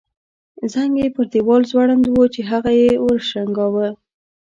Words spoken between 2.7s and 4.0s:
یې وشرنګاوه.